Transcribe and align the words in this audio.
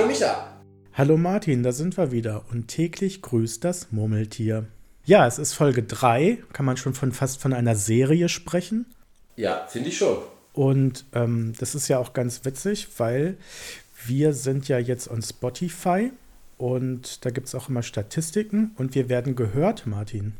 Hallo 0.00 0.08
Micha. 0.08 0.62
Hallo 0.94 1.18
Martin, 1.18 1.62
da 1.62 1.72
sind 1.72 1.98
wir 1.98 2.10
wieder 2.10 2.46
und 2.50 2.68
täglich 2.68 3.20
grüßt 3.20 3.62
das 3.62 3.92
Murmeltier. 3.92 4.64
Ja, 5.04 5.26
es 5.26 5.38
ist 5.38 5.52
Folge 5.52 5.82
3, 5.82 6.38
kann 6.54 6.64
man 6.64 6.78
schon 6.78 6.94
von 6.94 7.12
fast 7.12 7.38
von 7.38 7.52
einer 7.52 7.76
Serie 7.76 8.30
sprechen. 8.30 8.86
Ja, 9.36 9.66
finde 9.68 9.90
ich 9.90 9.98
schon. 9.98 10.16
Und 10.54 11.04
ähm, 11.12 11.52
das 11.60 11.74
ist 11.74 11.88
ja 11.88 11.98
auch 11.98 12.14
ganz 12.14 12.46
witzig, 12.46 12.88
weil 12.96 13.36
wir 14.06 14.32
sind 14.32 14.68
ja 14.68 14.78
jetzt 14.78 15.10
on 15.10 15.20
Spotify 15.20 16.12
und 16.56 17.22
da 17.26 17.30
gibt 17.30 17.48
es 17.48 17.54
auch 17.54 17.68
immer 17.68 17.82
Statistiken 17.82 18.74
und 18.78 18.94
wir 18.94 19.10
werden 19.10 19.36
gehört, 19.36 19.86
Martin. 19.86 20.32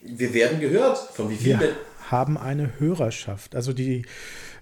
Wir 0.00 0.32
werden 0.32 0.58
gehört. 0.58 0.96
Von 0.96 1.28
wie 1.28 1.36
vielen? 1.36 1.60
Wir 1.60 1.76
haben 2.10 2.38
eine 2.38 2.80
Hörerschaft. 2.80 3.54
Also 3.54 3.74
die 3.74 4.06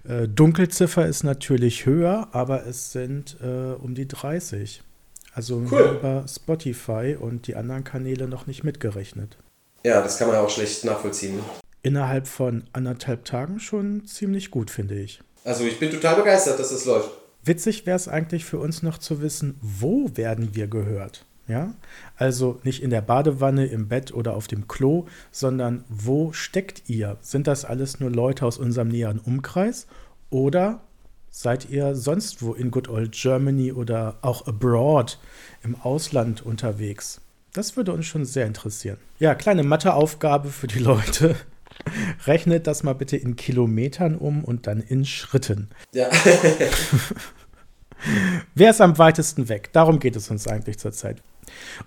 äh, 0.07 0.27
Dunkelziffer 0.27 1.05
ist 1.07 1.23
natürlich 1.23 1.85
höher, 1.85 2.29
aber 2.31 2.65
es 2.65 2.91
sind 2.91 3.37
äh, 3.41 3.73
um 3.73 3.95
die 3.95 4.07
30. 4.07 4.81
Also 5.33 5.63
Cool. 5.71 5.97
über 5.99 6.25
Spotify 6.27 7.15
und 7.19 7.47
die 7.47 7.55
anderen 7.55 7.83
Kanäle 7.83 8.27
noch 8.27 8.47
nicht 8.47 8.63
mitgerechnet. 8.63 9.37
Ja, 9.83 10.01
das 10.01 10.17
kann 10.17 10.27
man 10.27 10.35
ja 10.37 10.41
auch 10.43 10.49
schlecht 10.49 10.83
nachvollziehen. 10.85 11.37
ne? 11.37 11.43
Innerhalb 11.83 12.27
von 12.27 12.63
anderthalb 12.73 13.25
Tagen 13.25 13.59
schon 13.59 14.05
ziemlich 14.05 14.51
gut, 14.51 14.69
finde 14.69 14.95
ich. 14.99 15.21
Also 15.43 15.63
ich 15.63 15.79
bin 15.79 15.89
total 15.89 16.17
begeistert, 16.17 16.59
dass 16.59 16.69
das 16.69 16.85
läuft. 16.85 17.09
Witzig 17.43 17.87
wäre 17.87 17.95
es 17.95 18.07
eigentlich 18.07 18.45
für 18.45 18.59
uns 18.59 18.83
noch 18.83 18.99
zu 18.99 19.21
wissen, 19.21 19.57
wo 19.61 20.11
werden 20.15 20.53
wir 20.53 20.67
gehört? 20.67 21.25
Ja, 21.47 21.73
also 22.15 22.59
nicht 22.63 22.81
in 22.81 22.91
der 22.91 23.01
Badewanne, 23.01 23.65
im 23.65 23.87
Bett 23.87 24.13
oder 24.13 24.35
auf 24.35 24.47
dem 24.47 24.67
Klo, 24.67 25.07
sondern 25.31 25.83
wo 25.89 26.31
steckt 26.31 26.83
ihr? 26.87 27.17
Sind 27.21 27.47
das 27.47 27.65
alles 27.65 27.99
nur 27.99 28.11
Leute 28.11 28.45
aus 28.45 28.57
unserem 28.57 28.87
näheren 28.87 29.19
Umkreis 29.19 29.87
oder 30.29 30.81
seid 31.29 31.69
ihr 31.69 31.95
sonst 31.95 32.41
wo 32.41 32.53
in 32.53 32.71
Good 32.71 32.89
Old 32.89 33.13
Germany 33.13 33.71
oder 33.71 34.17
auch 34.21 34.47
abroad 34.47 35.19
im 35.63 35.75
Ausland 35.75 36.41
unterwegs? 36.41 37.21
Das 37.53 37.75
würde 37.75 37.91
uns 37.91 38.05
schon 38.05 38.23
sehr 38.23 38.45
interessieren. 38.45 38.97
Ja, 39.19 39.35
kleine 39.35 39.63
Matheaufgabe 39.63 40.49
für 40.49 40.67
die 40.67 40.79
Leute. 40.79 41.35
Rechnet 42.27 42.67
das 42.67 42.83
mal 42.83 42.93
bitte 42.93 43.17
in 43.17 43.35
Kilometern 43.35 44.15
um 44.15 44.43
und 44.43 44.67
dann 44.67 44.79
in 44.79 45.03
Schritten. 45.05 45.69
Ja. 45.93 46.09
Wer 48.55 48.71
ist 48.71 48.81
am 48.81 48.97
weitesten 48.97 49.49
weg? 49.49 49.69
Darum 49.73 49.99
geht 49.99 50.15
es 50.15 50.29
uns 50.29 50.47
eigentlich 50.47 50.79
zurzeit. 50.79 51.21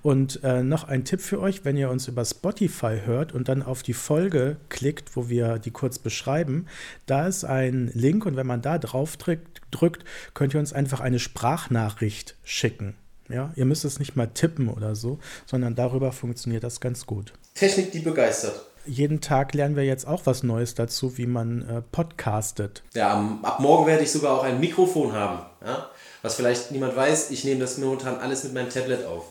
Und 0.02 0.42
äh, 0.42 0.62
noch 0.62 0.84
ein 0.84 1.04
Tipp 1.04 1.20
für 1.20 1.40
euch, 1.40 1.64
wenn 1.64 1.76
ihr 1.76 1.90
uns 1.90 2.08
über 2.08 2.24
Spotify 2.24 3.00
hört 3.04 3.32
und 3.32 3.48
dann 3.48 3.62
auf 3.62 3.82
die 3.82 3.94
Folge 3.94 4.56
klickt, 4.68 5.16
wo 5.16 5.28
wir 5.28 5.58
die 5.58 5.70
kurz 5.70 5.98
beschreiben, 5.98 6.66
da 7.06 7.26
ist 7.26 7.44
ein 7.44 7.90
Link 7.94 8.26
und 8.26 8.36
wenn 8.36 8.46
man 8.46 8.62
da 8.62 8.78
drauf 8.78 9.16
drückt, 9.16 10.04
könnt 10.34 10.54
ihr 10.54 10.60
uns 10.60 10.72
einfach 10.72 11.00
eine 11.00 11.18
Sprachnachricht 11.18 12.36
schicken. 12.44 12.94
Ja, 13.28 13.52
ihr 13.56 13.64
müsst 13.64 13.86
es 13.86 13.98
nicht 13.98 14.16
mal 14.16 14.26
tippen 14.26 14.68
oder 14.68 14.94
so, 14.94 15.18
sondern 15.46 15.74
darüber 15.74 16.12
funktioniert 16.12 16.62
das 16.62 16.80
ganz 16.80 17.06
gut. 17.06 17.32
Technik, 17.54 17.92
die 17.92 18.00
begeistert. 18.00 18.66
Jeden 18.86 19.20
Tag 19.20 19.54
lernen 19.54 19.76
wir 19.76 19.84
jetzt 19.84 20.06
auch 20.06 20.22
was 20.24 20.42
Neues 20.42 20.74
dazu, 20.74 21.16
wie 21.16 21.26
man 21.26 21.62
äh, 21.68 21.80
podcastet. 21.80 22.82
Ja, 22.94 23.38
ab 23.42 23.60
morgen 23.60 23.86
werde 23.86 24.02
ich 24.02 24.10
sogar 24.10 24.38
auch 24.38 24.44
ein 24.44 24.60
Mikrofon 24.60 25.12
haben. 25.12 25.40
Ja? 25.64 25.88
Was 26.22 26.34
vielleicht 26.34 26.70
niemand 26.70 26.94
weiß, 26.94 27.30
ich 27.30 27.44
nehme 27.44 27.60
das 27.60 27.78
momentan 27.78 28.18
alles 28.18 28.44
mit 28.44 28.52
meinem 28.52 28.68
Tablet 28.68 29.06
auf. 29.06 29.24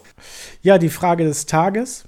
Ja, 0.61 0.77
die 0.77 0.89
Frage 0.89 1.23
des 1.25 1.45
Tages, 1.45 2.05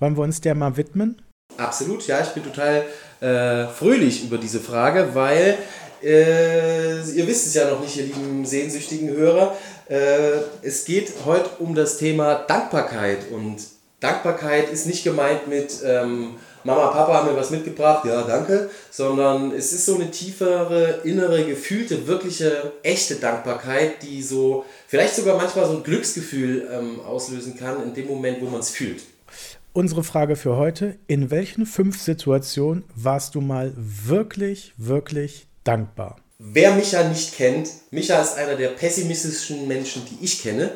wollen 0.00 0.16
wir 0.16 0.22
uns 0.22 0.40
der 0.40 0.54
mal 0.54 0.76
widmen? 0.76 1.22
Absolut, 1.56 2.06
ja, 2.06 2.20
ich 2.20 2.28
bin 2.28 2.44
total 2.44 2.84
äh, 3.20 3.66
fröhlich 3.68 4.24
über 4.24 4.38
diese 4.38 4.60
Frage, 4.60 5.14
weil 5.14 5.56
äh, 6.02 6.98
ihr 6.98 7.26
wisst 7.26 7.46
es 7.46 7.54
ja 7.54 7.70
noch 7.70 7.80
nicht, 7.80 7.96
ihr 7.96 8.04
lieben 8.04 8.44
sehnsüchtigen 8.44 9.10
Hörer. 9.10 9.56
Äh, 9.88 10.40
es 10.62 10.84
geht 10.84 11.12
heute 11.24 11.50
um 11.58 11.74
das 11.74 11.98
Thema 11.98 12.34
Dankbarkeit 12.46 13.30
und 13.30 13.56
Dankbarkeit 14.00 14.70
ist 14.70 14.86
nicht 14.86 15.02
gemeint 15.02 15.48
mit 15.48 15.80
ähm, 15.84 16.36
Mama, 16.68 16.88
Papa 16.88 17.14
haben 17.14 17.30
mir 17.32 17.36
was 17.36 17.48
mitgebracht, 17.48 18.04
ja, 18.04 18.24
danke, 18.24 18.68
sondern 18.90 19.52
es 19.52 19.72
ist 19.72 19.86
so 19.86 19.94
eine 19.94 20.10
tiefere, 20.10 21.00
innere, 21.02 21.44
gefühlte, 21.44 22.06
wirkliche, 22.06 22.72
echte 22.82 23.14
Dankbarkeit, 23.14 24.02
die 24.02 24.22
so 24.22 24.66
vielleicht 24.86 25.14
sogar 25.14 25.38
manchmal 25.38 25.64
so 25.64 25.78
ein 25.78 25.82
Glücksgefühl 25.82 26.68
ähm, 26.70 27.00
auslösen 27.00 27.56
kann 27.56 27.82
in 27.82 27.94
dem 27.94 28.06
Moment, 28.06 28.42
wo 28.42 28.50
man 28.50 28.60
es 28.60 28.68
fühlt. 28.68 29.00
Unsere 29.72 30.04
Frage 30.04 30.36
für 30.36 30.56
heute: 30.56 30.98
In 31.06 31.30
welchen 31.30 31.64
fünf 31.64 32.02
Situationen 32.02 32.84
warst 32.94 33.34
du 33.34 33.40
mal 33.40 33.72
wirklich, 33.74 34.74
wirklich 34.76 35.46
dankbar? 35.64 36.16
Wer 36.38 36.74
Micha 36.74 37.02
nicht 37.08 37.34
kennt, 37.34 37.70
Micha 37.90 38.20
ist 38.20 38.36
einer 38.36 38.56
der 38.56 38.68
pessimistischen 38.68 39.66
Menschen, 39.66 40.02
die 40.04 40.22
ich 40.22 40.42
kenne. 40.42 40.72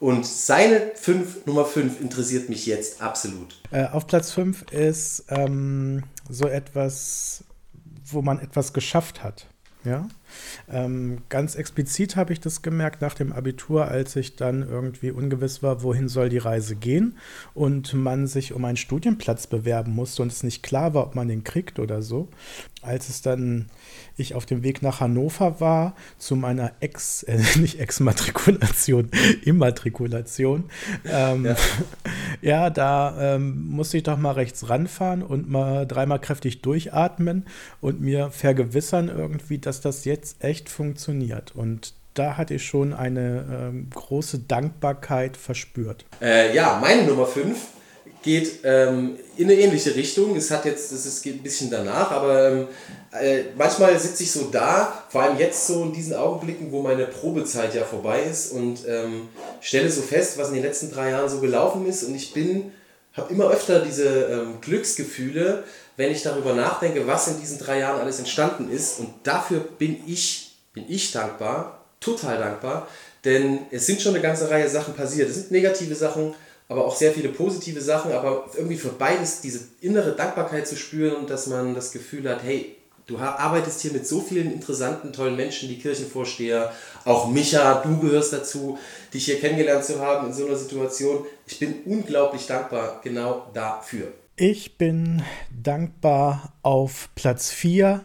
Und 0.00 0.26
seine 0.26 0.92
fünf, 0.94 1.46
Nummer 1.46 1.64
5 1.64 2.00
interessiert 2.00 2.48
mich 2.48 2.66
jetzt 2.66 3.00
absolut. 3.00 3.60
Äh, 3.70 3.86
auf 3.86 4.06
Platz 4.06 4.32
5 4.32 4.70
ist 4.72 5.24
ähm, 5.28 6.04
so 6.28 6.46
etwas, 6.46 7.44
wo 8.04 8.22
man 8.22 8.38
etwas 8.38 8.72
geschafft 8.72 9.22
hat. 9.22 9.46
Ja? 9.84 10.08
Ähm, 10.68 11.18
ganz 11.28 11.54
explizit 11.54 12.16
habe 12.16 12.32
ich 12.32 12.40
das 12.40 12.62
gemerkt 12.62 13.02
nach 13.02 13.14
dem 13.14 13.32
Abitur, 13.32 13.86
als 13.88 14.16
ich 14.16 14.36
dann 14.36 14.66
irgendwie 14.66 15.10
ungewiss 15.10 15.62
war, 15.62 15.82
wohin 15.82 16.08
soll 16.08 16.30
die 16.30 16.38
Reise 16.38 16.74
gehen 16.74 17.18
und 17.52 17.92
man 17.92 18.26
sich 18.26 18.52
um 18.54 18.64
einen 18.64 18.78
Studienplatz 18.78 19.46
bewerben 19.46 19.94
musste 19.94 20.22
und 20.22 20.32
es 20.32 20.42
nicht 20.42 20.62
klar 20.62 20.94
war, 20.94 21.04
ob 21.04 21.14
man 21.14 21.28
den 21.28 21.44
kriegt 21.44 21.78
oder 21.78 22.02
so. 22.02 22.28
Als 22.84 23.08
es 23.08 23.22
dann 23.22 23.66
ich 24.16 24.34
auf 24.34 24.46
dem 24.46 24.62
Weg 24.62 24.82
nach 24.82 25.00
Hannover 25.00 25.60
war, 25.60 25.94
zu 26.18 26.36
meiner 26.36 26.72
Ex, 26.80 27.22
äh, 27.24 27.38
nicht 27.58 27.80
Exmatrikulation, 27.80 29.10
Immatrikulation, 29.44 30.64
ähm, 31.06 31.46
Ja. 31.46 31.56
ja, 32.42 32.70
da 32.70 33.34
ähm, 33.34 33.68
musste 33.70 33.96
ich 33.96 34.02
doch 34.02 34.18
mal 34.18 34.32
rechts 34.32 34.68
ranfahren 34.68 35.22
und 35.22 35.50
mal 35.50 35.86
dreimal 35.86 36.20
kräftig 36.20 36.62
durchatmen 36.62 37.46
und 37.80 38.00
mir 38.00 38.30
vergewissern 38.30 39.08
irgendwie, 39.08 39.58
dass 39.58 39.80
das 39.80 40.04
jetzt 40.04 40.42
echt 40.42 40.68
funktioniert. 40.68 41.54
Und 41.54 41.94
da 42.14 42.36
hatte 42.36 42.54
ich 42.54 42.64
schon 42.64 42.92
eine 42.94 43.44
ähm, 43.50 43.88
große 43.90 44.40
Dankbarkeit 44.40 45.36
verspürt. 45.36 46.04
Äh, 46.20 46.54
ja, 46.54 46.78
meine 46.80 47.04
Nummer 47.04 47.26
5 47.26 47.58
geht 48.24 48.60
ähm, 48.64 49.18
in 49.36 49.50
eine 49.50 49.60
ähnliche 49.60 49.94
Richtung. 49.94 50.34
Es 50.34 50.50
hat 50.50 50.64
jetzt, 50.64 50.90
es 50.90 51.20
geht 51.20 51.34
ein 51.36 51.42
bisschen 51.42 51.70
danach, 51.70 52.10
aber 52.10 52.48
ähm, 52.48 52.68
äh, 53.12 53.42
manchmal 53.54 53.98
sitze 54.00 54.22
ich 54.22 54.32
so 54.32 54.48
da, 54.50 55.04
vor 55.10 55.22
allem 55.22 55.38
jetzt 55.38 55.66
so 55.66 55.82
in 55.82 55.92
diesen 55.92 56.14
Augenblicken, 56.14 56.72
wo 56.72 56.80
meine 56.80 57.04
Probezeit 57.04 57.74
ja 57.74 57.84
vorbei 57.84 58.22
ist 58.22 58.50
und 58.52 58.78
ähm, 58.88 59.28
stelle 59.60 59.90
so 59.90 60.00
fest, 60.00 60.38
was 60.38 60.48
in 60.48 60.54
den 60.54 60.62
letzten 60.62 60.90
drei 60.90 61.10
Jahren 61.10 61.28
so 61.28 61.40
gelaufen 61.40 61.86
ist 61.86 62.02
und 62.04 62.14
ich 62.14 62.32
bin, 62.32 62.72
habe 63.12 63.32
immer 63.32 63.50
öfter 63.50 63.80
diese 63.80 64.24
ähm, 64.24 64.60
Glücksgefühle, 64.62 65.62
wenn 65.98 66.10
ich 66.10 66.22
darüber 66.22 66.54
nachdenke, 66.54 67.06
was 67.06 67.28
in 67.28 67.40
diesen 67.40 67.58
drei 67.58 67.80
Jahren 67.80 68.00
alles 68.00 68.18
entstanden 68.18 68.70
ist 68.70 69.00
und 69.00 69.10
dafür 69.22 69.60
bin 69.60 69.98
ich, 70.06 70.56
bin 70.72 70.86
ich 70.88 71.12
dankbar, 71.12 71.84
total 72.00 72.38
dankbar, 72.38 72.88
denn 73.26 73.66
es 73.70 73.84
sind 73.84 74.00
schon 74.00 74.14
eine 74.14 74.22
ganze 74.22 74.48
Reihe 74.48 74.68
Sachen 74.68 74.94
passiert. 74.94 75.28
Es 75.28 75.36
sind 75.36 75.50
negative 75.50 75.94
Sachen, 75.94 76.34
aber 76.68 76.84
auch 76.86 76.96
sehr 76.96 77.12
viele 77.12 77.28
positive 77.28 77.80
Sachen, 77.80 78.12
aber 78.12 78.46
irgendwie 78.56 78.76
für 78.76 78.88
beides 78.88 79.40
diese 79.40 79.60
innere 79.80 80.12
Dankbarkeit 80.12 80.66
zu 80.66 80.76
spüren 80.76 81.16
und 81.16 81.30
dass 81.30 81.46
man 81.46 81.74
das 81.74 81.92
Gefühl 81.92 82.28
hat, 82.28 82.42
hey, 82.42 82.76
du 83.06 83.18
arbeitest 83.18 83.82
hier 83.82 83.92
mit 83.92 84.06
so 84.06 84.20
vielen 84.20 84.50
interessanten, 84.52 85.12
tollen 85.12 85.36
Menschen, 85.36 85.68
die 85.68 85.78
Kirchenvorsteher, 85.78 86.72
auch 87.04 87.28
Micha, 87.28 87.82
du 87.84 87.98
gehörst 87.98 88.32
dazu, 88.32 88.78
dich 89.12 89.26
hier 89.26 89.38
kennengelernt 89.40 89.84
zu 89.84 90.00
haben 90.00 90.26
in 90.28 90.32
so 90.32 90.46
einer 90.46 90.56
Situation. 90.56 91.26
Ich 91.46 91.58
bin 91.58 91.82
unglaublich 91.84 92.46
dankbar 92.46 93.00
genau 93.04 93.50
dafür. 93.52 94.08
Ich 94.36 94.78
bin 94.78 95.22
dankbar 95.62 96.54
auf 96.62 97.10
Platz 97.14 97.50
4 97.50 98.02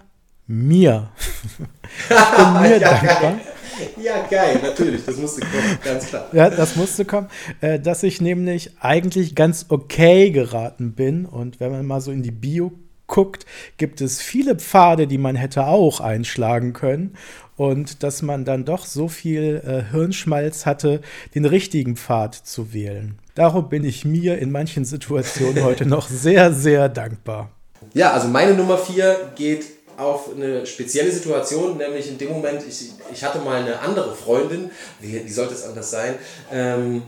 mir. 0.47 1.11
ich 2.09 2.37
bin 2.37 2.61
mir 2.61 2.69
Ja, 2.77 2.79
dankbar. 2.79 3.21
geil. 3.21 3.39
Ja, 4.03 4.25
geil, 4.29 4.59
natürlich, 4.61 5.05
das 5.05 5.17
musste 5.17 5.41
kommen, 5.41 5.79
ganz 5.83 6.07
klar. 6.07 6.27
Ja, 6.33 6.49
das 6.49 6.75
musste 6.75 7.05
kommen, 7.05 7.27
äh, 7.61 7.79
dass 7.79 8.03
ich 8.03 8.21
nämlich 8.21 8.71
eigentlich 8.79 9.35
ganz 9.35 9.65
okay 9.69 10.31
geraten 10.31 10.93
bin. 10.93 11.25
Und 11.25 11.59
wenn 11.59 11.71
man 11.71 11.85
mal 11.85 12.01
so 12.01 12.11
in 12.11 12.23
die 12.23 12.31
Bio 12.31 12.71
guckt, 13.07 13.45
gibt 13.77 14.01
es 14.01 14.21
viele 14.21 14.55
Pfade, 14.55 15.07
die 15.07 15.17
man 15.17 15.35
hätte 15.35 15.65
auch 15.65 15.99
einschlagen 15.99 16.73
können. 16.73 17.15
Und 17.57 18.03
dass 18.03 18.21
man 18.21 18.45
dann 18.45 18.63
doch 18.63 18.85
so 18.85 19.09
viel 19.09 19.61
äh, 19.65 19.91
Hirnschmalz 19.91 20.65
hatte, 20.65 21.01
den 21.35 21.43
richtigen 21.43 21.97
Pfad 21.97 22.35
zu 22.35 22.71
wählen. 22.71 23.19
Darum 23.35 23.67
bin 23.67 23.83
ich 23.83 24.05
mir 24.05 24.37
in 24.37 24.51
manchen 24.51 24.85
Situationen 24.85 25.63
heute 25.65 25.85
noch 25.85 26.07
sehr, 26.07 26.53
sehr 26.53 26.87
dankbar. 26.87 27.51
Ja, 27.93 28.11
also 28.11 28.27
meine 28.29 28.53
Nummer 28.53 28.77
4 28.77 29.31
geht 29.35 29.65
auf 29.99 30.33
eine 30.33 30.65
spezielle 30.65 31.11
Situation, 31.11 31.77
nämlich 31.77 32.07
in 32.07 32.17
dem 32.17 32.29
Moment, 32.29 32.63
ich, 32.67 32.91
ich 33.13 33.23
hatte 33.23 33.39
mal 33.39 33.61
eine 33.61 33.79
andere 33.79 34.15
Freundin, 34.15 34.71
wie, 34.99 35.25
wie 35.25 35.31
sollte 35.31 35.53
es 35.53 35.63
anders 35.63 35.91
sein, 35.91 36.15
ähm, 36.51 37.03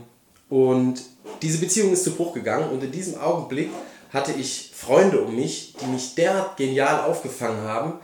und 0.48 1.00
diese 1.40 1.58
Beziehung 1.58 1.92
ist 1.92 2.04
zu 2.04 2.10
Bruch 2.10 2.34
gegangen 2.34 2.70
und 2.70 2.84
in 2.84 2.92
diesem 2.92 3.18
Augenblick 3.18 3.70
hatte 4.12 4.32
ich 4.32 4.70
Freunde 4.74 5.22
um 5.22 5.34
mich, 5.34 5.74
die 5.80 5.86
mich 5.86 6.14
derart 6.14 6.58
genial 6.58 7.08
aufgefangen 7.08 7.62
haben, 7.62 7.94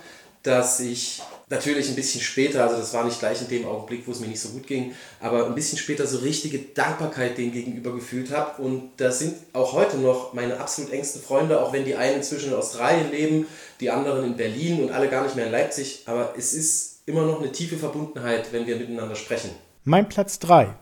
dass 0.42 0.80
ich 0.80 1.20
natürlich 1.50 1.88
ein 1.88 1.94
bisschen 1.94 2.20
später, 2.20 2.62
also 2.62 2.76
das 2.76 2.92
war 2.92 3.04
nicht 3.04 3.18
gleich 3.18 3.40
in 3.40 3.48
dem 3.48 3.66
Augenblick, 3.66 4.06
wo 4.06 4.12
es 4.12 4.20
mir 4.20 4.26
nicht 4.26 4.40
so 4.40 4.50
gut 4.50 4.66
ging, 4.66 4.92
aber 5.20 5.46
ein 5.46 5.54
bisschen 5.54 5.78
später 5.78 6.06
so 6.06 6.18
richtige 6.18 6.58
Dankbarkeit 6.58 7.38
dem 7.38 7.52
gegenüber 7.52 7.92
gefühlt 7.92 8.30
habe. 8.30 8.62
Und 8.62 8.90
das 8.98 9.18
sind 9.20 9.34
auch 9.52 9.72
heute 9.72 9.98
noch 9.98 10.34
meine 10.34 10.58
absolut 10.58 10.92
engsten 10.92 11.22
Freunde, 11.22 11.60
auch 11.60 11.72
wenn 11.72 11.84
die 11.84 11.94
einen 11.94 12.16
inzwischen 12.16 12.50
in 12.50 12.56
Australien 12.56 13.10
leben, 13.10 13.46
die 13.80 13.90
anderen 13.90 14.24
in 14.24 14.36
Berlin 14.36 14.82
und 14.82 14.90
alle 14.90 15.08
gar 15.08 15.24
nicht 15.24 15.36
mehr 15.36 15.46
in 15.46 15.52
Leipzig. 15.52 16.02
Aber 16.06 16.34
es 16.36 16.52
ist 16.52 17.00
immer 17.06 17.24
noch 17.24 17.40
eine 17.40 17.52
tiefe 17.52 17.76
Verbundenheit, 17.76 18.52
wenn 18.52 18.66
wir 18.66 18.76
miteinander 18.76 19.14
sprechen. 19.14 19.50
Mein 19.84 20.08
Platz 20.08 20.38
3. 20.40 20.74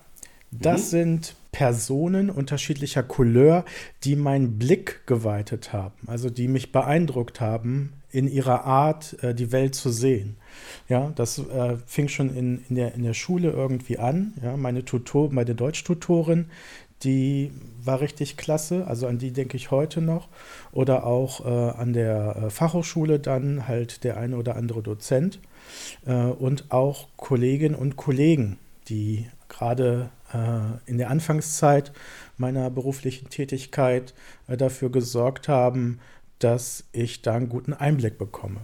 Das 0.51 0.87
mhm. 0.87 0.87
sind 0.87 1.35
Personen 1.53 2.29
unterschiedlicher 2.29 3.03
Couleur, 3.03 3.65
die 4.05 4.17
meinen 4.17 4.59
Blick 4.59 5.07
geweitet 5.07 5.73
haben, 5.73 5.95
also 6.07 6.29
die 6.29 6.49
mich 6.49 6.71
beeindruckt 6.71 7.41
haben 7.41 7.95
in 8.17 8.29
ihrer 8.29 8.65
Art, 8.65 9.23
äh, 9.23 9.35
die 9.35 9.53
Welt 9.53 9.75
zu 9.75 9.91
sehen. 9.91 10.37
Ja, 10.89 11.13
das 11.17 11.39
äh, 11.39 11.77
fing 11.87 12.09
schon 12.09 12.35
in, 12.35 12.65
in, 12.71 12.77
der, 12.77 12.95
in 12.95 13.03
der 13.03 13.13
Schule 13.13 13.51
irgendwie 13.51 13.99
an. 13.99 14.33
Ja, 14.43 14.57
meine, 14.57 14.87
Tutor, 14.87 15.31
meine 15.31 15.55
Deutschtutorin, 15.55 16.47
die 17.03 17.51
war 17.85 18.01
richtig 18.01 18.39
klasse, 18.39 18.87
also 18.87 19.07
an 19.07 19.19
die 19.19 19.33
denke 19.33 19.59
ich 19.59 19.71
heute 19.71 20.01
noch. 20.01 20.29
Oder 20.73 21.05
auch 21.05 21.45
äh, 21.45 21.79
an 21.79 21.93
der 21.93 22.37
äh, 22.37 22.51
Fachhochschule 22.51 23.21
dann 23.21 23.69
halt 23.69 24.03
der 24.03 24.17
eine 24.17 24.39
oder 24.39 24.57
andere 24.57 24.83
Dozent. 24.83 25.39
Äh, 26.07 26.15
und 26.15 26.73
auch 26.73 27.09
Kolleginnen 27.19 27.75
und 27.75 27.97
Kollegen, 27.97 28.57
die 28.89 29.27
gerade 29.51 30.09
äh, 30.33 30.91
in 30.91 30.97
der 30.97 31.11
Anfangszeit 31.11 31.93
meiner 32.39 32.71
beruflichen 32.71 33.29
Tätigkeit 33.29 34.15
dafür 34.47 34.91
gesorgt 34.91 35.49
haben, 35.49 35.99
dass 36.39 36.85
ich 36.93 37.23
da 37.23 37.35
einen 37.35 37.49
guten 37.49 37.73
Einblick 37.73 38.19
bekomme. 38.19 38.61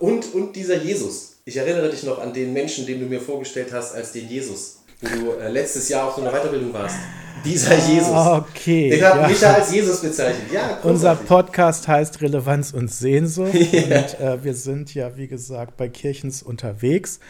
Und, 0.00 0.34
und 0.34 0.56
dieser 0.56 0.76
Jesus. 0.82 1.36
Ich 1.44 1.56
erinnere 1.56 1.90
dich 1.90 2.02
noch 2.02 2.18
an 2.18 2.32
den 2.32 2.52
Menschen, 2.52 2.86
den 2.86 3.00
du 3.00 3.06
mir 3.06 3.20
vorgestellt 3.20 3.72
hast 3.72 3.94
als 3.94 4.12
den 4.12 4.28
Jesus, 4.28 4.80
wo 5.00 5.08
du 5.08 5.30
äh, 5.38 5.48
letztes 5.48 5.88
Jahr 5.88 6.08
auf 6.08 6.16
so 6.16 6.22
einer 6.22 6.32
Weiterbildung 6.32 6.72
warst. 6.72 6.96
Dieser 7.44 7.72
ah, 7.72 7.88
Jesus. 7.88 8.08
Okay. 8.08 8.90
Den 8.90 9.04
hat 9.04 9.16
ja. 9.16 9.28
Micha 9.28 9.52
als 9.54 9.72
Jesus 9.72 10.00
bezeichnet. 10.00 10.52
Ja, 10.52 10.78
Unser 10.82 11.14
Podcast 11.14 11.86
heißt 11.88 12.20
Relevanz 12.20 12.72
und 12.72 12.90
Sehnsucht. 12.90 13.54
ja. 13.72 13.80
Und 13.80 14.20
äh, 14.20 14.44
wir 14.44 14.54
sind 14.54 14.94
ja, 14.94 15.16
wie 15.16 15.28
gesagt, 15.28 15.76
bei 15.76 15.88
Kirchens 15.88 16.42
unterwegs. 16.42 17.20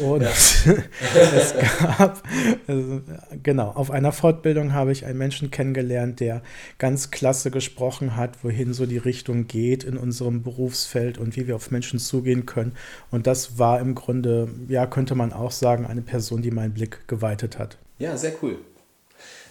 Und 0.00 0.22
es 1.14 1.54
gab, 1.80 2.22
also, 2.66 3.00
genau, 3.42 3.70
auf 3.70 3.90
einer 3.90 4.12
Fortbildung 4.12 4.72
habe 4.72 4.92
ich 4.92 5.04
einen 5.04 5.18
Menschen 5.18 5.50
kennengelernt, 5.50 6.20
der 6.20 6.42
ganz 6.78 7.10
klasse 7.10 7.50
gesprochen 7.50 8.16
hat, 8.16 8.44
wohin 8.44 8.72
so 8.72 8.86
die 8.86 8.98
Richtung 8.98 9.46
geht 9.46 9.84
in 9.84 9.96
unserem 9.96 10.42
Berufsfeld 10.42 11.18
und 11.18 11.36
wie 11.36 11.46
wir 11.46 11.56
auf 11.56 11.70
Menschen 11.70 11.98
zugehen 11.98 12.46
können. 12.46 12.72
Und 13.10 13.26
das 13.26 13.58
war 13.58 13.80
im 13.80 13.94
Grunde, 13.94 14.48
ja, 14.68 14.86
könnte 14.86 15.14
man 15.14 15.32
auch 15.32 15.50
sagen, 15.50 15.86
eine 15.86 16.02
Person, 16.02 16.42
die 16.42 16.50
meinen 16.50 16.74
Blick 16.74 17.08
geweitet 17.08 17.58
hat. 17.58 17.78
Ja, 17.98 18.16
sehr 18.16 18.32
cool. 18.42 18.56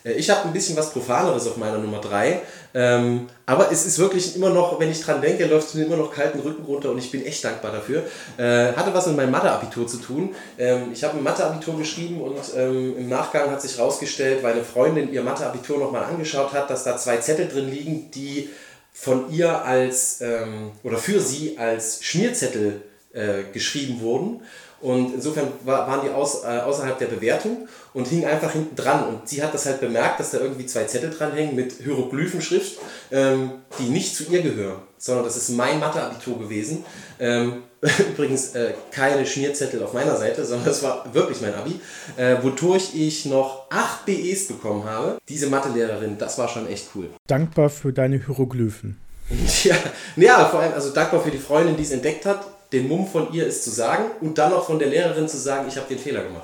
Äh, 0.04 0.14
ich 0.14 0.30
habe 0.30 0.48
ein 0.48 0.54
bisschen 0.54 0.78
was 0.78 0.92
Profaneres 0.92 1.48
auf 1.48 1.58
meiner 1.58 1.78
Nummer 1.78 2.00
3. 2.00 2.42
Ähm, 2.74 3.28
aber 3.46 3.72
es 3.72 3.86
ist 3.86 3.98
wirklich 3.98 4.36
immer 4.36 4.50
noch, 4.50 4.80
wenn 4.80 4.92
ich 4.92 5.02
dran 5.02 5.22
denke, 5.22 5.46
läuft 5.46 5.70
es 5.70 5.74
mir 5.74 5.86
immer 5.86 5.98
noch 5.98 6.14
kalten 6.14 6.40
Rücken 6.40 6.64
runter 6.66 6.92
und 6.92 7.00
ich 7.00 7.12
bin 7.12 7.26
echt 7.26 7.44
dankbar 7.44 7.72
dafür. 7.72 8.04
Äh, 8.38 8.74
hatte 8.74 8.94
was 8.94 9.08
mit 9.08 9.18
meinem 9.18 9.32
Matheabitur 9.32 9.88
zu 9.88 9.98
tun. 9.98 10.36
Ähm, 10.58 10.92
ich 10.94 11.04
habe 11.04 11.18
ein 11.18 11.24
Matheabitur 11.24 11.78
geschrieben 11.78 12.22
und 12.22 12.38
ähm, 12.56 12.98
im 12.98 13.10
Nachgang 13.10 13.50
hat 13.50 13.62
sich 13.62 13.78
herausgestellt, 13.78 14.44
weil 14.44 14.54
eine 14.54 14.64
Freundin 14.64 15.12
ihr 15.12 15.24
Matheabitur 15.24 15.80
nochmal 15.80 16.04
angeschaut 16.04 16.54
hat, 16.54 16.70
dass 16.70 16.84
da 16.84 16.98
zwei 16.98 17.18
Zettel 17.18 17.48
drin 17.48 17.70
liegen, 17.70 18.12
die 18.12 18.50
von 18.94 19.32
ihr 19.32 19.64
als 19.64 20.22
ähm, 20.22 20.72
oder 20.84 20.98
für 20.98 21.20
sie 21.20 21.58
als 21.58 22.04
Schmierzettel 22.04 22.82
äh, 23.14 23.44
geschrieben 23.54 24.02
wurden. 24.02 24.42
Und 24.82 25.14
insofern 25.14 25.48
war, 25.66 25.88
waren 25.88 26.02
die 26.06 26.10
aus, 26.10 26.44
äh, 26.44 26.60
außerhalb 26.60 26.98
der 26.98 27.08
Bewertung 27.08 27.68
und 27.94 28.08
hingen 28.08 28.26
einfach 28.26 28.52
hinten 28.52 28.76
dran. 28.76 29.08
Und 29.08 29.28
sie 29.28 29.44
hat 29.44 29.54
das 29.54 29.66
halt 29.66 29.82
bemerkt, 29.82 30.20
dass 30.20 30.32
da 30.32 30.40
irgendwie 30.40 30.66
zwei 30.66 30.86
Zettel 30.86 31.10
dranhängen 31.10 31.56
mit 31.56 31.74
Hieroglyphenschrift, 31.84 32.78
ähm, 33.12 33.52
die 33.78 33.90
nicht 33.90 34.16
zu 34.16 34.24
ihr 34.30 34.42
gehören, 34.42 34.82
sondern 34.98 35.26
das 35.26 35.36
ist 35.36 35.50
mein 35.50 35.80
Matheabitur 35.80 36.40
gewesen. 36.40 36.86
Ähm, 37.20 37.64
übrigens 38.12 38.56
äh, 38.56 38.74
keine 38.92 39.26
Schmierzettel 39.26 39.82
auf 39.84 39.94
meiner 39.94 40.16
Seite, 40.18 40.46
sondern 40.46 40.68
das 40.68 40.84
war 40.84 41.06
wirklich 41.14 41.40
mein 41.42 41.54
Abi, 41.56 41.80
äh, 42.18 42.36
wodurch 42.42 42.94
ich 42.94 43.26
noch 43.26 43.70
acht 43.70 44.06
BEs 44.06 44.48
bekommen 44.48 44.84
habe. 44.84 45.18
Diese 45.30 45.48
Mathelehrerin, 45.48 46.18
das 46.18 46.38
war 46.38 46.50
schon 46.50 46.68
echt 46.68 46.90
cool. 46.96 47.10
Dankbar 47.28 47.70
für 47.70 47.94
deine 47.94 48.24
Hieroglyphen. 48.24 49.00
Ja, 49.64 49.76
ja, 50.16 50.46
vor 50.46 50.60
allem 50.60 50.74
also 50.74 50.90
dankbar 50.90 51.22
für 51.22 51.30
die 51.30 51.38
Freundin, 51.38 51.78
die 51.78 51.84
es 51.84 51.92
entdeckt 51.92 52.26
hat 52.26 52.48
den 52.72 52.88
Mumm 52.88 53.08
von 53.08 53.34
ihr 53.34 53.48
ist 53.48 53.64
zu 53.64 53.72
sagen 53.72 54.06
und 54.22 54.38
dann 54.38 54.52
noch 54.52 54.66
von 54.66 54.80
der 54.80 54.90
Lehrerin 54.90 55.28
zu 55.28 55.38
sagen, 55.38 55.68
ich 55.68 55.78
habe 55.78 55.88
den 55.88 56.00
Fehler 56.00 56.24
gemacht. 56.24 56.44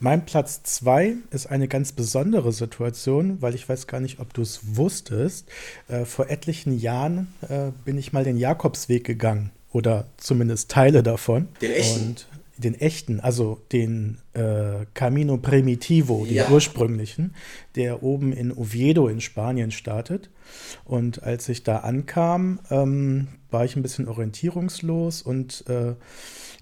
Mein 0.00 0.24
Platz 0.24 0.62
2 0.62 1.16
ist 1.32 1.48
eine 1.48 1.66
ganz 1.66 1.90
besondere 1.90 2.52
Situation, 2.52 3.42
weil 3.42 3.56
ich 3.56 3.68
weiß 3.68 3.88
gar 3.88 3.98
nicht, 3.98 4.20
ob 4.20 4.32
du 4.32 4.42
es 4.42 4.60
wusstest. 4.76 5.48
Äh, 5.88 6.04
vor 6.04 6.30
etlichen 6.30 6.78
Jahren 6.78 7.34
äh, 7.48 7.72
bin 7.84 7.98
ich 7.98 8.12
mal 8.12 8.22
den 8.22 8.36
Jakobsweg 8.36 9.02
gegangen 9.02 9.50
oder 9.72 10.06
zumindest 10.16 10.70
Teile 10.70 11.02
davon. 11.02 11.48
Den 11.60 11.72
echten? 11.72 12.06
Und 12.10 12.26
den 12.58 12.74
echten, 12.74 13.20
also 13.20 13.60
den 13.72 14.18
äh, 14.34 14.84
Camino 14.94 15.36
Primitivo, 15.38 16.24
den 16.24 16.34
ja. 16.34 16.50
ursprünglichen, 16.50 17.34
der 17.76 18.02
oben 18.02 18.32
in 18.32 18.52
Oviedo 18.52 19.08
in 19.08 19.20
Spanien 19.20 19.70
startet. 19.70 20.28
Und 20.84 21.22
als 21.22 21.48
ich 21.48 21.62
da 21.62 21.78
ankam, 21.78 22.60
ähm, 22.70 23.28
war 23.50 23.64
ich 23.64 23.76
ein 23.76 23.82
bisschen 23.82 24.08
orientierungslos 24.08 25.22
und 25.22 25.64
äh, 25.68 25.94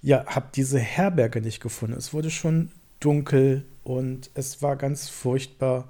ja, 0.01 0.25
habe 0.27 0.47
diese 0.55 0.79
Herberge 0.79 1.41
nicht 1.41 1.59
gefunden. 1.61 1.97
Es 1.97 2.13
wurde 2.13 2.29
schon 2.29 2.71
dunkel 2.99 3.65
und 3.83 4.29
es 4.35 4.61
war 4.61 4.75
ganz 4.75 5.09
furchtbar. 5.09 5.87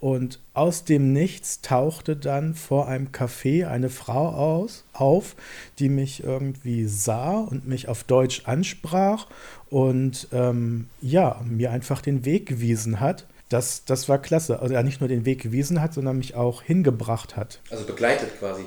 Und 0.00 0.40
aus 0.54 0.84
dem 0.84 1.12
Nichts 1.12 1.60
tauchte 1.60 2.16
dann 2.16 2.54
vor 2.54 2.88
einem 2.88 3.08
Café 3.08 3.66
eine 3.66 3.90
Frau 3.90 4.30
aus, 4.30 4.84
auf, 4.94 5.36
die 5.78 5.90
mich 5.90 6.24
irgendwie 6.24 6.86
sah 6.86 7.38
und 7.38 7.68
mich 7.68 7.86
auf 7.88 8.04
Deutsch 8.04 8.42
ansprach 8.46 9.26
und 9.68 10.28
ähm, 10.32 10.88
ja, 11.02 11.42
mir 11.44 11.70
einfach 11.70 12.00
den 12.00 12.24
Weg 12.24 12.46
gewiesen 12.46 12.98
hat. 12.98 13.26
Das, 13.50 13.84
das 13.84 14.08
war 14.08 14.18
klasse. 14.18 14.60
Also 14.60 14.72
ja, 14.72 14.82
nicht 14.82 15.00
nur 15.00 15.08
den 15.08 15.26
Weg 15.26 15.42
gewiesen 15.42 15.82
hat, 15.82 15.92
sondern 15.92 16.16
mich 16.16 16.34
auch 16.34 16.62
hingebracht 16.62 17.36
hat. 17.36 17.60
Also 17.70 17.84
begleitet 17.84 18.38
quasi. 18.38 18.62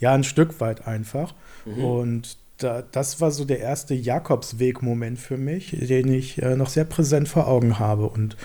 Ja, 0.00 0.12
ein 0.14 0.24
Stück 0.24 0.60
weit 0.60 0.88
einfach. 0.88 1.34
Mhm. 1.64 1.84
Und 1.84 2.36
da, 2.58 2.82
das 2.82 3.20
war 3.20 3.30
so 3.30 3.44
der 3.44 3.60
erste 3.60 3.94
Jakobsweg-Moment 3.94 5.18
für 5.18 5.36
mich, 5.36 5.70
den 5.70 6.12
ich 6.12 6.40
äh, 6.42 6.56
noch 6.56 6.68
sehr 6.68 6.84
präsent 6.84 7.28
vor 7.28 7.48
Augen 7.48 7.78
habe. 7.78 8.06
Und 8.06 8.36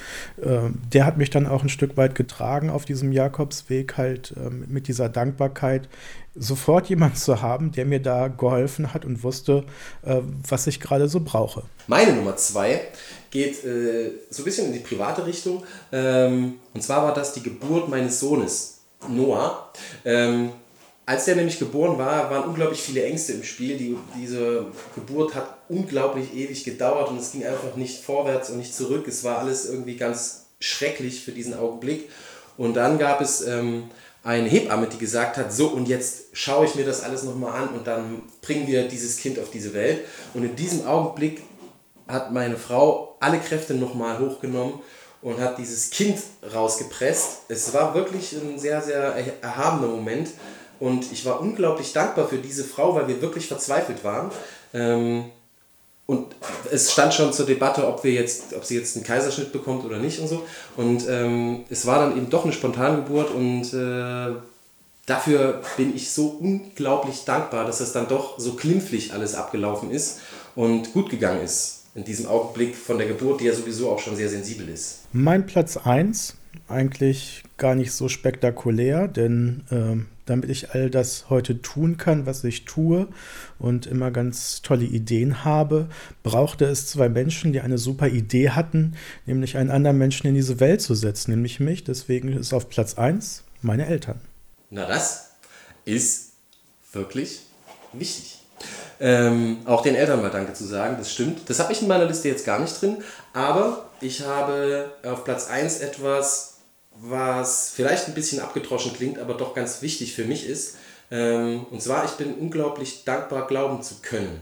äh, 0.42 0.70
der 0.92 1.06
hat 1.06 1.18
mich 1.18 1.30
dann 1.30 1.48
auch 1.48 1.64
ein 1.64 1.70
Stück 1.70 1.98
weit 1.98 2.16
getragen 2.16 2.70
auf 2.70 2.86
diesem 2.86 3.12
Jakobsweg, 3.12 3.98
halt 3.98 4.34
äh, 4.38 4.50
mit 4.50 4.88
dieser 4.88 5.10
Dankbarkeit, 5.10 5.88
sofort 6.36 6.88
jemanden 6.90 7.18
zu 7.18 7.42
haben, 7.42 7.72
der 7.72 7.86
mir 7.86 8.02
da 8.02 8.28
geholfen 8.28 8.94
hat 8.94 9.06
und 9.06 9.24
wusste, 9.24 9.66
äh, 10.04 10.22
was 10.48 10.68
ich 10.68 10.80
gerade 10.80 11.08
so 11.08 11.20
brauche. 11.20 11.64
Meine 11.88 12.14
Nummer 12.14 12.36
zwei 12.38 12.82
geht 13.30 13.64
äh, 13.66 14.12
so 14.30 14.42
ein 14.42 14.46
bisschen 14.46 14.68
in 14.68 14.74
die 14.74 14.80
private 14.80 15.26
Richtung. 15.26 15.64
Ähm, 15.92 16.56
und 16.74 16.82
zwar 16.82 17.04
war 17.04 17.14
das 17.14 17.34
die 17.34 17.44
Geburt 17.44 17.90
meines 17.90 18.20
Sohnes, 18.20 18.82
Noah. 19.08 19.72
Ähm, 20.06 20.52
als 21.08 21.24
der 21.24 21.38
nämlich 21.38 21.58
geboren 21.58 21.98
war, 21.98 22.30
waren 22.30 22.50
unglaublich 22.50 22.82
viele 22.82 23.06
Ängste 23.06 23.32
im 23.32 23.44
Spiel. 23.44 23.78
Die, 23.78 23.98
diese 24.20 24.66
Geburt 24.94 25.36
hat 25.36 25.58
unglaublich 25.70 26.36
ewig 26.36 26.66
gedauert 26.66 27.10
und 27.10 27.18
es 27.18 27.32
ging 27.32 27.46
einfach 27.46 27.78
nicht 27.78 28.04
vorwärts 28.04 28.50
und 28.50 28.58
nicht 28.58 28.76
zurück. 28.76 29.08
Es 29.08 29.24
war 29.24 29.40
alles 29.40 29.70
irgendwie 29.70 29.96
ganz 29.96 30.48
schrecklich 30.60 31.24
für 31.24 31.32
diesen 31.32 31.58
Augenblick. 31.58 32.10
Und 32.58 32.74
dann 32.74 33.00
gab 33.00 33.22
es 33.22 33.40
ähm, 33.48 33.86
eine 34.22 34.50
Hebamme, 34.50 34.88
die 34.88 34.98
gesagt 34.98 35.38
hat, 35.38 35.54
so 35.54 35.70
und 35.70 35.88
jetzt 35.88 36.26
schaue 36.34 36.66
ich 36.66 36.76
mir 36.76 36.84
das 36.84 37.04
alles 37.04 37.24
nochmal 37.24 37.62
an 37.62 37.70
und 37.70 37.88
dann 37.88 38.24
bringen 38.42 38.68
wir 38.68 38.90
dieses 38.90 39.16
Kind 39.16 39.40
auf 39.40 39.50
diese 39.50 39.74
Welt. 39.74 40.02
Und 40.34 40.44
in 40.44 40.58
diesem 40.58 40.86
Augenblick 40.86 41.42
hat 42.10 42.34
meine 42.34 42.58
Frau 42.58 43.16
alle 43.22 43.40
Kräfte 43.40 43.76
nochmal 43.76 44.20
hochgenommen 44.20 44.74
und 45.22 45.40
hat 45.40 45.58
dieses 45.58 45.90
Kind 45.90 46.20
rausgepresst. 46.54 47.44
Es 47.48 47.74
war 47.74 47.96
wirklich 47.96 48.34
ein 48.34 48.60
sehr, 48.60 48.82
sehr 48.82 49.16
erhabener 49.42 49.88
Moment 49.88 50.28
und 50.80 51.12
ich 51.12 51.26
war 51.26 51.42
unglaublich 51.42 51.94
dankbar 51.94 52.28
für 52.28 52.38
diese 52.38 52.64
Frau, 52.64 52.96
weil 52.96 53.08
wir 53.08 53.22
wirklich 53.22 53.48
verzweifelt 53.48 54.04
waren. 54.04 54.32
Ähm, 54.74 55.26
und 56.06 56.36
es 56.72 56.94
stand 56.94 57.14
schon 57.14 57.34
zur 57.34 57.46
Debatte, 57.46 57.86
ob, 57.86 58.04
wir 58.06 58.14
jetzt, 58.14 58.54
ob 58.56 58.64
sie 58.64 58.78
jetzt 58.78 58.96
einen 58.96 59.06
Kaiserschnitt 59.06 59.52
bekommt 59.52 59.84
oder 59.84 59.98
nicht 59.98 60.20
und 60.20 60.30
so. 60.30 60.44
Und 60.78 61.06
ähm, 61.10 61.66
es 61.70 61.86
war 61.86 62.00
dann 62.00 62.16
eben 62.16 62.30
doch 62.30 62.46
eine 62.46 62.54
Spontangeburt 62.54 63.30
und 63.32 63.74
äh, 63.74 64.34
dafür 65.06 65.62
bin 65.76 65.94
ich 65.94 66.12
so 66.12 66.38
unglaublich 66.40 67.26
dankbar, 67.26 67.66
dass 67.66 67.80
das 67.80 67.92
dann 67.92 68.08
doch 68.08 68.40
so 68.40 68.54
klimpflich 68.54 69.14
alles 69.14 69.36
abgelaufen 69.36 69.92
ist 69.92 70.20
und 70.56 70.94
gut 70.94 71.10
gegangen 71.10 71.44
ist 71.44 71.78
in 71.94 72.04
diesem 72.04 72.28
Augenblick 72.28 72.76
von 72.76 73.00
der 73.00 73.08
Geburt, 73.08 73.42
die 73.42 73.46
ja 73.46 73.54
sowieso 73.54 73.90
auch 73.90 74.00
schon 74.00 74.16
sehr 74.16 74.30
sensibel 74.30 74.70
ist. 74.70 75.00
Mein 75.12 75.48
Platz 75.48 75.78
1, 75.78 76.36
eigentlich 76.70 77.44
gar 77.58 77.76
nicht 77.76 77.92
so 77.92 78.08
spektakulär, 78.08 79.08
denn 79.08 79.64
äh, 79.72 80.17
damit 80.30 80.50
ich 80.50 80.72
all 80.72 80.90
das 80.90 81.30
heute 81.30 81.62
tun 81.62 81.98
kann, 81.98 82.26
was 82.26 82.44
ich 82.44 82.66
tue 82.66 83.08
und 83.60 83.88
immer 83.88 84.12
ganz 84.12 84.62
tolle 84.62 84.86
Ideen 84.86 85.44
habe, 85.44 85.88
brauchte 86.24 86.66
es 86.66 86.88
zwei 86.88 87.10
Menschen, 87.10 87.54
die 87.54 87.62
eine 87.62 87.78
super 87.78 88.08
Idee 88.08 88.52
hatten, 88.52 88.96
nämlich 89.26 89.58
einen 89.58 89.72
anderen 89.72 89.98
Menschen 89.98 90.28
in 90.28 90.36
diese 90.36 90.60
Welt 90.60 90.82
zu 90.82 90.94
setzen, 90.94 91.32
nämlich 91.32 91.60
mich. 91.60 91.84
Deswegen 91.84 92.34
ist 92.34 92.54
auf 92.54 92.70
Platz 92.70 92.96
1 92.96 93.44
meine 93.62 93.88
Eltern. 93.88 94.20
Na, 94.70 94.86
das 94.86 95.32
ist 95.86 96.34
wirklich 96.92 97.42
wichtig. 97.94 98.42
Ähm, 99.00 99.60
auch 99.66 99.84
den 99.84 99.96
Eltern 99.96 100.22
mal 100.22 100.32
Danke 100.32 100.54
zu 100.54 100.66
sagen, 100.66 100.96
das 100.98 101.12
stimmt. 101.12 101.50
Das 101.50 101.60
habe 101.60 101.72
ich 101.72 101.82
in 101.82 101.88
meiner 101.88 102.06
Liste 102.06 102.28
jetzt 102.30 102.46
gar 102.46 102.60
nicht 102.60 102.82
drin, 102.82 102.98
aber 103.34 103.90
ich 104.02 104.26
habe 104.26 104.92
auf 105.04 105.24
Platz 105.24 105.48
1 105.50 105.80
etwas, 105.82 106.57
was 107.00 107.72
vielleicht 107.76 108.08
ein 108.08 108.14
bisschen 108.14 108.40
abgedroschen 108.40 108.94
klingt, 108.94 109.20
aber 109.20 109.34
doch 109.34 109.54
ganz 109.54 109.82
wichtig 109.82 110.14
für 110.14 110.26
mich 110.26 110.48
ist. 110.48 110.76
Ähm, 111.12 111.66
und 111.72 111.82
zwar, 111.82 112.06
ich 112.06 112.12
bin 112.12 112.34
unglaublich 112.36 113.04
dankbar, 113.06 113.48
glauben 113.48 113.82
zu 113.82 113.96
können. 114.02 114.42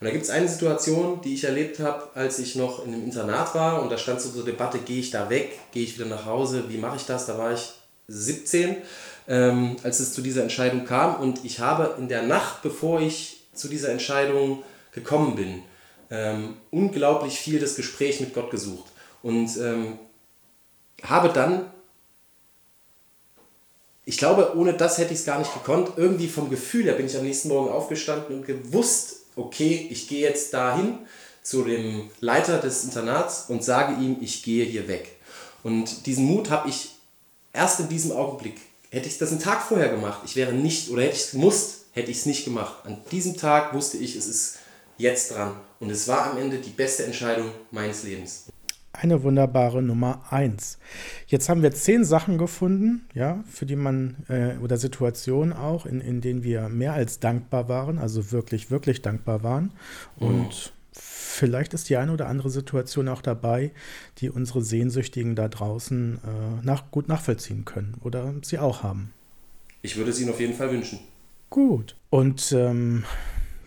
Und 0.00 0.04
da 0.04 0.10
gibt 0.10 0.24
es 0.24 0.30
eine 0.30 0.48
Situation, 0.48 1.20
die 1.22 1.34
ich 1.34 1.44
erlebt 1.44 1.78
habe, 1.78 2.08
als 2.14 2.38
ich 2.38 2.54
noch 2.54 2.84
in 2.84 2.92
einem 2.92 3.04
Internat 3.04 3.54
war 3.54 3.82
und 3.82 3.90
da 3.90 3.96
stand 3.96 4.20
so 4.20 4.30
zur 4.30 4.44
Debatte, 4.44 4.78
gehe 4.78 5.00
ich 5.00 5.10
da 5.10 5.30
weg, 5.30 5.58
gehe 5.72 5.84
ich 5.84 5.98
wieder 5.98 6.08
nach 6.08 6.26
Hause, 6.26 6.64
wie 6.68 6.76
mache 6.76 6.96
ich 6.96 7.06
das? 7.06 7.26
Da 7.26 7.38
war 7.38 7.52
ich 7.52 7.72
17, 8.08 8.76
ähm, 9.28 9.76
als 9.82 10.00
es 10.00 10.12
zu 10.12 10.20
dieser 10.20 10.42
Entscheidung 10.42 10.84
kam 10.84 11.16
und 11.16 11.44
ich 11.44 11.60
habe 11.60 11.96
in 11.98 12.08
der 12.08 12.22
Nacht, 12.22 12.62
bevor 12.62 13.00
ich 13.00 13.46
zu 13.54 13.68
dieser 13.68 13.88
Entscheidung 13.88 14.62
gekommen 14.92 15.34
bin, 15.34 15.62
ähm, 16.10 16.58
unglaublich 16.70 17.38
viel 17.38 17.58
das 17.58 17.74
Gespräch 17.74 18.20
mit 18.20 18.34
Gott 18.34 18.50
gesucht 18.50 18.92
und 19.22 19.50
habe 21.02 21.28
dann 21.30 21.66
ich 24.08 24.18
glaube, 24.18 24.56
ohne 24.56 24.72
das 24.72 24.98
hätte 24.98 25.12
ich 25.12 25.18
es 25.18 25.26
gar 25.26 25.40
nicht 25.40 25.52
gekonnt. 25.52 25.90
Irgendwie 25.96 26.28
vom 26.28 26.48
Gefühl 26.48 26.84
her 26.84 26.94
bin 26.94 27.06
ich 27.06 27.16
am 27.16 27.24
nächsten 27.24 27.48
Morgen 27.48 27.70
aufgestanden 27.70 28.36
und 28.36 28.46
gewusst, 28.46 29.16
okay, 29.34 29.88
ich 29.90 30.08
gehe 30.08 30.20
jetzt 30.20 30.54
dahin 30.54 31.00
zu 31.42 31.64
dem 31.64 32.08
Leiter 32.20 32.58
des 32.58 32.84
Internats 32.84 33.46
und 33.48 33.64
sage 33.64 34.00
ihm, 34.00 34.18
ich 34.20 34.44
gehe 34.44 34.64
hier 34.64 34.86
weg. 34.86 35.16
Und 35.64 36.06
diesen 36.06 36.24
Mut 36.24 36.50
habe 36.50 36.68
ich 36.68 36.90
erst 37.52 37.80
in 37.80 37.88
diesem 37.88 38.12
Augenblick. 38.12 38.60
Hätte 38.90 39.08
ich 39.08 39.18
das 39.18 39.32
einen 39.32 39.40
Tag 39.40 39.62
vorher 39.62 39.88
gemacht, 39.88 40.20
ich 40.24 40.36
wäre 40.36 40.52
nicht, 40.52 40.88
oder 40.90 41.02
hätte 41.02 41.16
ich 41.16 41.24
es 41.24 41.30
gemusst, 41.32 41.86
hätte 41.90 42.12
ich 42.12 42.18
es 42.18 42.26
nicht 42.26 42.44
gemacht. 42.44 42.76
An 42.84 42.98
diesem 43.10 43.36
Tag 43.36 43.74
wusste 43.74 43.96
ich, 43.96 44.14
es 44.14 44.28
ist 44.28 44.58
jetzt 44.98 45.32
dran. 45.32 45.56
Und 45.80 45.90
es 45.90 46.06
war 46.06 46.30
am 46.30 46.38
Ende 46.38 46.58
die 46.58 46.70
beste 46.70 47.04
Entscheidung 47.04 47.50
meines 47.72 48.04
Lebens 48.04 48.44
eine 49.00 49.22
wunderbare 49.22 49.82
Nummer 49.82 50.22
1. 50.30 50.78
Jetzt 51.26 51.48
haben 51.48 51.62
wir 51.62 51.72
zehn 51.72 52.04
Sachen 52.04 52.38
gefunden, 52.38 53.06
ja, 53.14 53.42
für 53.50 53.66
die 53.66 53.76
man, 53.76 54.16
äh, 54.28 54.56
oder 54.62 54.76
Situationen 54.76 55.52
auch, 55.52 55.86
in, 55.86 56.00
in 56.00 56.20
denen 56.20 56.42
wir 56.42 56.68
mehr 56.68 56.94
als 56.94 57.20
dankbar 57.20 57.68
waren, 57.68 57.98
also 57.98 58.32
wirklich, 58.32 58.70
wirklich 58.70 59.02
dankbar 59.02 59.42
waren. 59.42 59.72
Und 60.16 60.50
oh. 60.50 60.70
vielleicht 60.92 61.74
ist 61.74 61.88
die 61.88 61.96
eine 61.96 62.12
oder 62.12 62.28
andere 62.28 62.50
Situation 62.50 63.08
auch 63.08 63.22
dabei, 63.22 63.72
die 64.18 64.30
unsere 64.30 64.62
Sehnsüchtigen 64.62 65.34
da 65.34 65.48
draußen 65.48 66.16
äh, 66.16 66.64
nach, 66.64 66.90
gut 66.90 67.08
nachvollziehen 67.08 67.64
können 67.64 67.96
oder 68.02 68.34
sie 68.42 68.58
auch 68.58 68.82
haben. 68.82 69.12
Ich 69.82 69.96
würde 69.96 70.10
es 70.10 70.20
Ihnen 70.20 70.30
auf 70.30 70.40
jeden 70.40 70.54
Fall 70.54 70.70
wünschen. 70.72 70.98
Gut. 71.50 71.96
Und 72.10 72.52
ähm, 72.52 73.04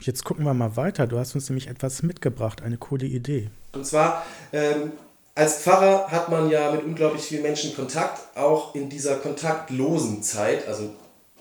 jetzt 0.01 0.25
gucken 0.25 0.45
wir 0.45 0.53
mal 0.53 0.75
weiter. 0.75 1.07
Du 1.07 1.17
hast 1.17 1.35
uns 1.35 1.49
nämlich 1.49 1.67
etwas 1.67 2.03
mitgebracht, 2.03 2.61
eine 2.61 2.77
coole 2.77 3.05
Idee. 3.05 3.49
Und 3.73 3.85
zwar 3.85 4.25
ähm, 4.51 4.91
als 5.39 5.59
Pfarrer 5.59 6.11
hat 6.11 6.27
man 6.27 6.49
ja 6.49 6.69
mit 6.69 6.83
unglaublich 6.83 7.21
vielen 7.21 7.43
Menschen 7.43 7.73
Kontakt, 7.73 8.37
auch 8.37 8.75
in 8.75 8.89
dieser 8.89 9.15
kontaktlosen 9.15 10.21
Zeit. 10.21 10.67
Also 10.67 10.89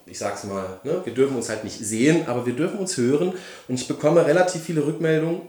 ich 0.06 0.18
sag's 0.18 0.44
mal, 0.44 0.78
ne, 0.84 1.00
wir 1.04 1.12
dürfen 1.12 1.36
uns 1.36 1.48
halt 1.48 1.64
nicht 1.64 1.80
sehen, 1.80 2.28
aber 2.28 2.46
wir 2.46 2.52
dürfen 2.52 2.78
uns 2.78 2.96
hören. 2.96 3.32
Und 3.66 3.74
ich 3.74 3.88
bekomme 3.88 4.24
relativ 4.24 4.62
viele 4.62 4.86
Rückmeldungen 4.86 5.40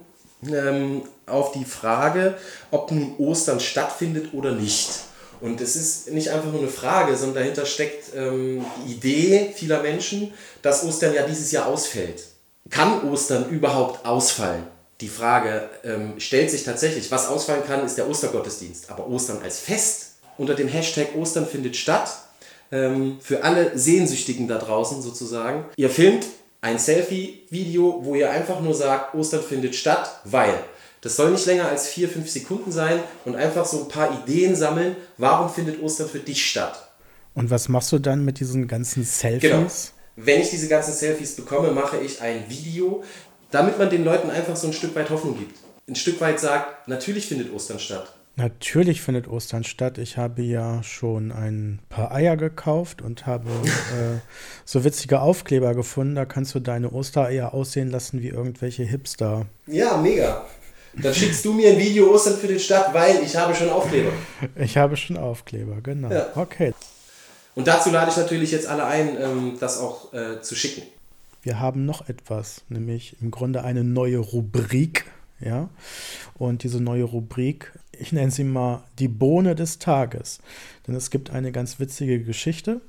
ähm, 0.52 1.04
auf 1.28 1.52
die 1.52 1.64
Frage, 1.64 2.40
ob 2.72 2.92
nun 2.92 3.14
Ostern 3.20 3.60
stattfindet 3.60 4.34
oder 4.34 4.54
nicht. 4.54 4.90
Und 5.42 5.62
es 5.62 5.76
ist 5.76 6.12
nicht 6.12 6.32
einfach 6.32 6.52
nur 6.52 6.62
eine 6.62 6.72
Frage, 6.72 7.16
sondern 7.16 7.44
dahinter 7.44 7.68
steckt 7.68 8.16
ähm, 8.16 8.66
die 8.84 8.94
Idee 8.94 9.54
vieler 9.56 9.84
Menschen, 9.84 10.34
dass 10.64 10.84
Ostern 10.84 11.14
ja 11.14 11.22
dieses 11.22 11.52
Jahr 11.52 11.68
ausfällt. 11.68 12.24
Kann 12.72 13.08
Ostern 13.08 13.48
überhaupt 13.52 14.08
ausfallen? 14.08 14.64
Die 15.02 15.08
Frage 15.08 15.70
ähm, 15.84 16.20
stellt 16.20 16.52
sich 16.52 16.64
tatsächlich, 16.64 17.10
was 17.12 17.28
ausfallen 17.28 17.64
kann, 17.66 17.86
ist 17.86 17.98
der 17.98 18.10
Ostergottesdienst. 18.10 18.90
Aber 18.90 19.08
Ostern 19.08 19.42
als 19.42 19.60
Fest 19.60 20.12
unter 20.38 20.56
dem 20.56 20.68
Hashtag 20.68 21.16
Ostern 21.16 21.48
findet 21.48 21.78
statt, 21.78 22.10
ähm, 22.72 23.18
für 23.22 23.44
alle 23.44 23.78
Sehnsüchtigen 23.78 24.48
da 24.48 24.58
draußen 24.58 25.02
sozusagen. 25.02 25.66
Ihr 25.76 25.90
filmt 25.90 26.26
ein 26.62 26.78
Selfie-Video, 26.78 28.02
wo 28.04 28.16
ihr 28.16 28.30
einfach 28.30 28.60
nur 28.60 28.74
sagt, 28.74 29.16
Ostern 29.16 29.44
findet 29.44 29.76
statt, 29.76 30.22
weil. 30.26 30.54
Das 31.02 31.16
soll 31.16 31.32
nicht 31.32 31.46
länger 31.46 31.70
als 31.70 31.88
vier, 31.88 32.10
fünf 32.10 32.30
Sekunden 32.30 32.74
sein 32.74 33.00
und 33.24 33.38
einfach 33.38 33.66
so 33.66 33.84
ein 33.84 33.88
paar 33.88 34.22
Ideen 34.22 34.54
sammeln, 34.54 34.98
warum 35.18 35.50
findet 35.50 35.82
Ostern 35.82 36.10
für 36.10 36.20
dich 36.20 36.46
statt. 36.46 36.90
Und 37.36 37.50
was 37.50 37.70
machst 37.70 37.94
du 37.94 38.00
dann 38.00 38.26
mit 38.26 38.42
diesen 38.42 38.68
ganzen 38.68 39.06
Selfies? 39.06 39.50
Genau. 39.50 39.68
Wenn 40.18 40.42
ich 40.42 40.50
diese 40.50 40.68
ganzen 40.68 40.94
Selfies 40.94 41.38
bekomme, 41.38 41.72
mache 41.72 41.98
ich 42.00 42.22
ein 42.22 42.44
Video, 42.50 43.02
damit 43.52 43.78
man 43.78 43.90
den 43.90 44.04
Leuten 44.04 44.30
einfach 44.30 44.56
so 44.56 44.68
ein 44.68 44.74
Stück 44.74 44.96
weit 44.96 45.10
Hoffnung 45.10 45.38
gibt. 45.38 45.58
Ein 45.88 45.96
Stück 45.96 46.22
weit 46.22 46.40
sagt, 46.40 46.88
natürlich 46.88 47.28
findet 47.28 47.52
Ostern 47.54 47.80
statt. 47.80 48.14
Natürlich 48.36 49.02
findet 49.02 49.28
Ostern 49.28 49.66
statt. 49.66 49.98
Ich 49.98 50.18
habe 50.18 50.42
ja 50.42 50.82
schon 50.82 51.32
ein 51.32 51.80
paar 51.90 52.14
Eier 52.14 52.38
gekauft 52.38 53.02
und 53.02 53.26
habe 53.26 53.50
äh, 53.66 54.20
so 54.64 54.84
witzige 54.84 55.20
Aufkleber 55.20 55.74
gefunden. 55.74 56.16
Da 56.16 56.26
kannst 56.26 56.56
du 56.56 56.60
deine 56.60 56.92
Ostereier 56.92 57.54
aussehen 57.54 57.90
lassen 57.90 58.22
wie 58.22 58.30
irgendwelche 58.30 58.84
Hipster. 58.84 59.48
Ja, 59.68 59.98
mega. 59.98 60.46
Dann 60.94 61.14
schickst 61.14 61.44
du 61.44 61.54
mir 61.54 61.72
ein 61.72 61.78
Video 61.78 62.14
Ostern 62.14 62.38
für 62.38 62.48
die 62.48 62.60
Stadt, 62.60 62.94
weil 62.94 63.22
ich 63.24 63.36
habe 63.36 63.54
schon 63.54 63.70
Aufkleber. 63.70 64.12
Ich 64.56 64.78
habe 64.78 64.96
schon 64.96 65.18
Aufkleber, 65.18 65.82
genau. 65.82 66.10
Ja. 66.10 66.28
Okay. 66.36 66.74
Und 67.56 67.68
dazu 67.68 67.90
lade 67.90 68.10
ich 68.10 68.18
natürlich 68.18 68.52
jetzt 68.52 68.68
alle 68.68 68.86
ein, 68.86 69.18
ähm, 69.22 69.58
das 69.60 69.80
auch 69.80 70.14
äh, 70.14 70.42
zu 70.42 70.56
schicken 70.56 70.84
wir 71.42 71.60
haben 71.60 71.86
noch 71.86 72.08
etwas, 72.10 72.64
nämlich 72.70 73.18
im 73.22 73.32
Grunde 73.32 73.64
eine 73.64 73.84
neue 73.84 74.18
Rubrik. 74.18 75.06
Ja? 75.40 75.70
Und 76.36 76.64
diese 76.64 76.82
neue 76.82 77.04
Rubrik, 77.04 77.72
ich 77.92 78.12
nenne 78.12 78.32
sie 78.32 78.44
mal 78.44 78.84
die 78.98 79.08
Bohne 79.08 79.56
des 79.56 79.80
Tages. 79.80 80.40
Denn 80.88 80.96
es 80.96 81.12
gibt 81.12 81.30
eine 81.30 81.52
ganz 81.52 81.80
witzige 81.80 82.22
Geschichte, 82.22 82.82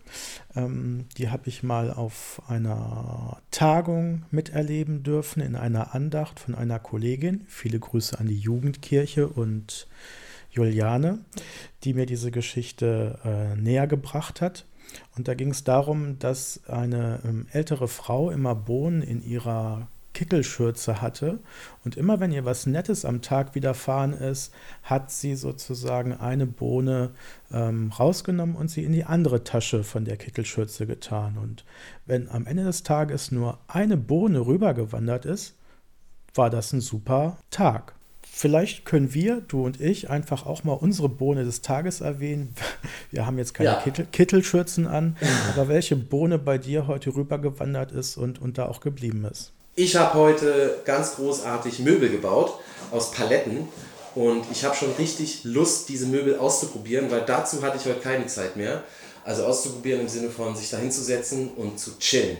ähm, 0.56 1.06
die 1.16 1.30
habe 1.30 1.48
ich 1.48 1.62
mal 1.62 1.92
auf 1.92 2.42
einer 2.48 3.40
Tagung 3.50 4.24
miterleben 4.30 5.02
dürfen, 5.02 5.40
in 5.40 5.54
einer 5.54 5.94
Andacht 5.94 6.40
von 6.40 6.54
einer 6.54 6.78
Kollegin. 6.78 7.44
Viele 7.48 7.78
Grüße 7.78 8.18
an 8.18 8.26
die 8.26 8.38
Jugendkirche 8.38 9.28
und 9.28 9.86
Juliane, 10.50 11.20
die 11.84 11.94
mir 11.94 12.06
diese 12.06 12.30
Geschichte 12.30 13.18
äh, 13.24 13.56
näher 13.56 13.86
gebracht 13.86 14.40
hat. 14.40 14.64
Und 15.16 15.28
da 15.28 15.34
ging 15.34 15.50
es 15.50 15.64
darum, 15.64 16.18
dass 16.18 16.60
eine 16.68 17.20
ähm, 17.24 17.46
ältere 17.52 17.88
Frau 17.88 18.30
immer 18.30 18.54
Bohnen 18.54 19.02
in 19.02 19.22
ihrer 19.22 19.88
Kickelschürze 20.12 21.00
hatte. 21.00 21.38
Und 21.84 21.96
immer 21.96 22.20
wenn 22.20 22.32
ihr 22.32 22.44
was 22.44 22.66
Nettes 22.66 23.04
am 23.04 23.22
Tag 23.22 23.54
widerfahren 23.54 24.12
ist, 24.12 24.52
hat 24.82 25.10
sie 25.10 25.34
sozusagen 25.34 26.14
eine 26.14 26.46
Bohne 26.46 27.10
ähm, 27.52 27.92
rausgenommen 27.96 28.56
und 28.56 28.70
sie 28.70 28.84
in 28.84 28.92
die 28.92 29.04
andere 29.04 29.44
Tasche 29.44 29.84
von 29.84 30.04
der 30.04 30.16
Kickelschürze 30.16 30.86
getan. 30.86 31.38
Und 31.38 31.64
wenn 32.06 32.28
am 32.28 32.46
Ende 32.46 32.64
des 32.64 32.82
Tages 32.82 33.30
nur 33.30 33.58
eine 33.68 33.96
Bohne 33.96 34.46
rübergewandert 34.46 35.24
ist, 35.24 35.56
war 36.34 36.50
das 36.50 36.72
ein 36.72 36.80
super 36.80 37.38
Tag. 37.50 37.94
Vielleicht 38.32 38.84
können 38.84 39.12
wir, 39.12 39.42
du 39.42 39.64
und 39.64 39.80
ich, 39.80 40.08
einfach 40.08 40.46
auch 40.46 40.64
mal 40.64 40.72
unsere 40.72 41.08
Bohne 41.08 41.44
des 41.44 41.60
Tages 41.62 42.00
erwähnen. 42.00 42.54
Wir 43.10 43.26
haben 43.26 43.36
jetzt 43.38 43.52
keine 43.52 43.70
ja. 43.70 43.80
Kittel, 43.82 44.06
Kittelschürzen 44.10 44.86
an, 44.86 45.16
aber 45.52 45.68
welche 45.68 45.96
Bohne 45.96 46.38
bei 46.38 46.56
dir 46.56 46.86
heute 46.86 47.14
rübergewandert 47.14 47.92
ist 47.92 48.16
und, 48.16 48.40
und 48.40 48.56
da 48.56 48.66
auch 48.66 48.80
geblieben 48.80 49.26
ist? 49.30 49.50
Ich 49.74 49.96
habe 49.96 50.14
heute 50.14 50.78
ganz 50.84 51.16
großartig 51.16 51.80
Möbel 51.80 52.08
gebaut 52.08 52.54
aus 52.92 53.10
Paletten 53.10 53.68
und 54.14 54.44
ich 54.50 54.64
habe 54.64 54.74
schon 54.74 54.92
richtig 54.92 55.44
Lust, 55.44 55.88
diese 55.88 56.06
Möbel 56.06 56.38
auszuprobieren, 56.38 57.10
weil 57.10 57.22
dazu 57.22 57.62
hatte 57.62 57.78
ich 57.78 57.84
heute 57.84 58.00
keine 58.00 58.26
Zeit 58.26 58.56
mehr. 58.56 58.84
Also 59.24 59.44
auszuprobieren 59.44 60.00
im 60.00 60.08
Sinne 60.08 60.30
von 60.30 60.56
sich 60.56 60.70
da 60.70 60.78
hinzusetzen 60.78 61.50
und 61.56 61.78
zu 61.78 61.98
chillen. 61.98 62.38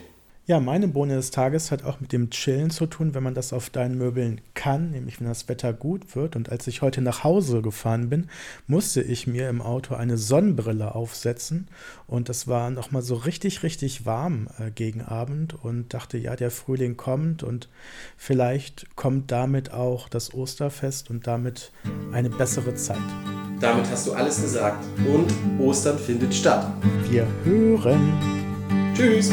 Ja, 0.50 0.58
meine 0.58 0.88
Bohne 0.88 1.14
des 1.14 1.30
Tages 1.30 1.70
hat 1.70 1.84
auch 1.84 2.00
mit 2.00 2.10
dem 2.10 2.30
Chillen 2.30 2.70
zu 2.70 2.86
tun, 2.86 3.14
wenn 3.14 3.22
man 3.22 3.34
das 3.34 3.52
auf 3.52 3.70
deinen 3.70 3.96
Möbeln 3.96 4.40
kann, 4.54 4.90
nämlich 4.90 5.20
wenn 5.20 5.28
das 5.28 5.48
Wetter 5.48 5.72
gut 5.72 6.16
wird. 6.16 6.34
Und 6.34 6.48
als 6.48 6.66
ich 6.66 6.82
heute 6.82 7.02
nach 7.02 7.22
Hause 7.22 7.62
gefahren 7.62 8.08
bin, 8.08 8.26
musste 8.66 9.00
ich 9.00 9.28
mir 9.28 9.48
im 9.48 9.62
Auto 9.62 9.94
eine 9.94 10.16
Sonnenbrille 10.16 10.96
aufsetzen. 10.96 11.68
Und 12.08 12.28
das 12.28 12.48
war 12.48 12.70
nochmal 12.70 13.02
so 13.02 13.14
richtig, 13.14 13.62
richtig 13.62 14.06
warm 14.06 14.48
äh, 14.58 14.72
gegen 14.72 15.02
Abend 15.02 15.54
und 15.62 15.94
dachte, 15.94 16.18
ja, 16.18 16.34
der 16.34 16.50
Frühling 16.50 16.96
kommt 16.96 17.44
und 17.44 17.68
vielleicht 18.16 18.96
kommt 18.96 19.30
damit 19.30 19.72
auch 19.72 20.08
das 20.08 20.34
Osterfest 20.34 21.10
und 21.10 21.28
damit 21.28 21.70
eine 22.10 22.28
bessere 22.28 22.74
Zeit. 22.74 22.98
Damit 23.60 23.88
hast 23.88 24.04
du 24.08 24.14
alles 24.14 24.42
gesagt. 24.42 24.84
Und 25.06 25.32
Ostern 25.60 25.96
findet 25.96 26.34
statt. 26.34 26.66
Wir 27.08 27.24
hören. 27.44 28.12
Tschüss. 28.96 29.30